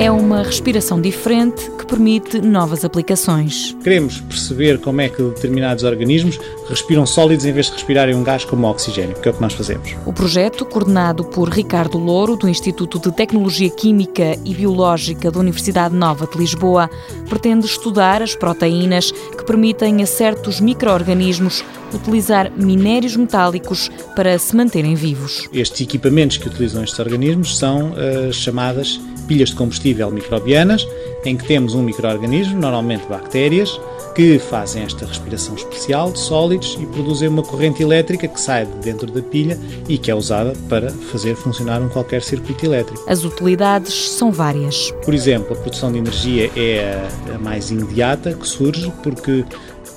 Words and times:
É 0.00 0.10
uma 0.10 0.42
respiração 0.42 0.98
diferente 0.98 1.70
que 1.72 1.84
permite 1.84 2.40
novas 2.40 2.86
aplicações. 2.86 3.76
Queremos 3.84 4.18
perceber 4.18 4.80
como 4.80 5.02
é 5.02 5.10
que 5.10 5.22
determinados 5.22 5.84
organismos 5.84 6.40
respiram 6.70 7.04
sólidos 7.04 7.44
em 7.44 7.52
vez 7.52 7.66
de 7.66 7.72
respirarem 7.72 8.14
um 8.14 8.24
gás 8.24 8.42
como 8.42 8.66
o 8.66 8.70
oxigênio, 8.70 9.14
que 9.20 9.28
é 9.28 9.30
o 9.30 9.34
que 9.34 9.42
nós 9.42 9.52
fazemos. 9.52 9.94
O 10.06 10.12
projeto, 10.14 10.64
coordenado 10.64 11.22
por 11.22 11.50
Ricardo 11.50 11.98
Louro, 11.98 12.34
do 12.34 12.48
Instituto 12.48 12.98
de 12.98 13.12
Tecnologia 13.14 13.68
Química 13.68 14.38
e 14.42 14.54
Biológica 14.54 15.30
da 15.30 15.38
Universidade 15.38 15.94
Nova 15.94 16.26
de 16.26 16.38
Lisboa, 16.38 16.88
pretende 17.28 17.66
estudar 17.66 18.22
as 18.22 18.34
proteínas 18.34 19.12
que 19.12 19.44
permitem 19.44 20.02
a 20.02 20.06
certos 20.06 20.62
micro-organismos 20.62 21.62
utilizar 21.92 22.50
minérios 22.56 23.16
metálicos 23.16 23.90
para 24.16 24.38
se 24.38 24.56
manterem 24.56 24.94
vivos. 24.94 25.46
Estes 25.52 25.82
equipamentos 25.82 26.38
que 26.38 26.48
utilizam 26.48 26.82
estes 26.82 26.98
organismos 26.98 27.58
são 27.58 27.92
as 28.28 28.36
chamadas 28.36 28.98
pilhas 29.30 29.50
de 29.50 29.54
combustível 29.54 30.10
microbianas, 30.10 30.88
em 31.24 31.36
que 31.36 31.46
temos 31.46 31.72
um 31.76 31.84
microorganismo, 31.84 32.58
normalmente 32.58 33.06
bactérias, 33.06 33.80
que 34.12 34.40
fazem 34.40 34.82
esta 34.82 35.06
respiração 35.06 35.54
especial 35.54 36.10
de 36.10 36.18
sólidos 36.18 36.76
e 36.80 36.86
produzem 36.86 37.28
uma 37.28 37.44
corrente 37.44 37.80
elétrica 37.80 38.26
que 38.26 38.40
sai 38.40 38.66
de 38.66 38.72
dentro 38.78 39.08
da 39.08 39.22
pilha 39.22 39.56
e 39.88 39.96
que 39.96 40.10
é 40.10 40.14
usada 40.16 40.52
para 40.68 40.90
fazer 40.90 41.36
funcionar 41.36 41.80
um 41.80 41.88
qualquer 41.88 42.22
circuito 42.22 42.66
elétrico. 42.66 43.04
As 43.08 43.22
utilidades 43.22 44.10
são 44.10 44.32
várias. 44.32 44.90
Por 45.04 45.14
exemplo, 45.14 45.56
a 45.56 45.60
produção 45.60 45.92
de 45.92 45.98
energia 45.98 46.50
é 46.56 47.08
a 47.32 47.38
mais 47.38 47.70
imediata 47.70 48.32
que 48.34 48.48
surge 48.48 48.92
porque 49.00 49.44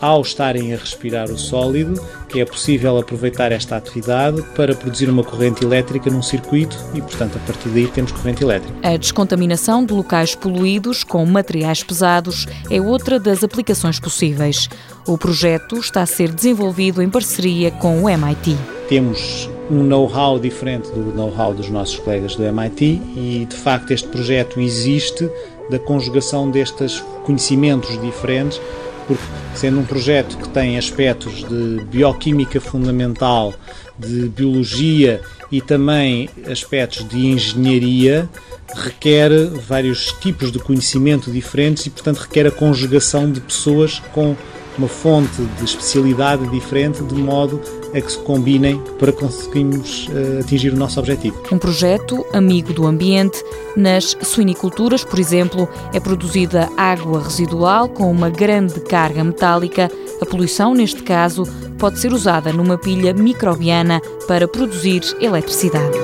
ao 0.02 0.21
estarem 0.21 0.73
a 0.73 0.77
respirar 0.77 1.29
o 1.29 1.38
sólido, 1.38 2.02
é 2.35 2.45
possível 2.45 2.97
aproveitar 2.97 3.52
esta 3.52 3.75
atividade 3.75 4.41
para 4.55 4.75
produzir 4.75 5.09
uma 5.09 5.23
corrente 5.23 5.63
elétrica 5.63 6.09
num 6.09 6.21
circuito 6.21 6.77
e, 6.93 7.02
portanto, 7.02 7.38
a 7.38 7.45
partir 7.45 7.69
daí 7.69 7.88
temos 7.88 8.11
corrente 8.11 8.43
elétrica. 8.43 8.73
A 8.81 8.97
descontaminação 8.97 9.85
de 9.85 9.94
locais 9.94 10.36
poluídos 10.36 11.03
com 11.03 11.25
materiais 11.25 11.83
pesados 11.83 12.47
é 12.69 12.81
outra 12.81 13.19
das 13.19 13.44
aplicações 13.44 13.99
possíveis. 13.99 14.69
O 15.05 15.17
projeto 15.17 15.77
está 15.77 16.02
a 16.02 16.05
ser 16.05 16.31
desenvolvido 16.31 17.02
em 17.02 17.09
parceria 17.09 17.71
com 17.71 18.03
o 18.03 18.09
MIT. 18.09 18.58
Temos 18.88 19.49
um 19.69 19.83
know-how 19.83 20.39
diferente 20.39 20.89
do 20.91 21.14
know-how 21.14 21.53
dos 21.53 21.69
nossos 21.69 21.97
colegas 21.97 22.36
do 22.36 22.44
MIT 22.44 23.02
e, 23.16 23.47
de 23.49 23.55
facto, 23.55 23.91
este 23.91 24.08
projeto 24.08 24.59
existe 24.59 25.30
da 25.69 25.80
conjugação 25.80 26.49
destes 26.52 26.99
conhecimentos 27.25 27.99
diferentes 28.02 28.59
porque 29.07 29.23
sendo 29.55 29.79
um 29.79 29.85
projeto 29.85 30.37
que 30.37 30.49
tem 30.49 30.77
aspectos 30.77 31.47
de 31.47 31.83
bioquímica 31.85 32.59
fundamental, 32.59 33.53
de 33.97 34.29
biologia 34.29 35.21
e 35.51 35.61
também 35.61 36.29
aspectos 36.49 37.07
de 37.07 37.27
engenharia, 37.27 38.27
requer 38.75 39.29
vários 39.67 40.11
tipos 40.13 40.51
de 40.51 40.59
conhecimento 40.59 41.31
diferentes 41.31 41.85
e, 41.85 41.89
portanto, 41.89 42.17
requer 42.17 42.47
a 42.47 42.51
conjugação 42.51 43.31
de 43.31 43.39
pessoas 43.39 44.01
com 44.11 44.35
uma 44.77 44.88
fonte 44.88 45.41
de 45.57 45.63
especialidade 45.63 46.47
diferente, 46.49 47.03
de 47.03 47.16
modo 47.16 47.61
a 47.93 48.02
que 48.02 48.11
se 48.11 48.17
combinem 48.19 48.81
para 48.97 49.11
conseguirmos 49.11 50.07
uh, 50.07 50.39
atingir 50.39 50.73
o 50.73 50.75
nosso 50.75 50.99
objetivo. 50.99 51.38
Um 51.52 51.57
projeto 51.57 52.25
amigo 52.33 52.73
do 52.73 52.88
ambiente. 52.88 53.43
Nas 53.75 54.15
suiniculturas, 54.21 55.03
por 55.03 55.19
exemplo, 55.19 55.67
é 55.93 55.99
produzida 55.99 56.69
água 56.77 57.23
residual 57.23 57.89
com 57.89 58.11
uma 58.11 58.30
grande 58.30 58.80
carga 58.81 59.23
metálica. 59.23 59.91
A 60.21 60.25
poluição, 60.25 60.73
neste 60.73 61.03
caso, 61.03 61.43
pode 61.77 61.99
ser 61.99 62.13
usada 62.13 62.53
numa 62.53 62.77
pilha 62.77 63.13
microbiana 63.13 63.99
para 64.27 64.47
produzir 64.47 65.02
eletricidade. 65.19 65.97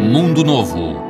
Mundo 0.00 0.42
Novo, 0.44 1.09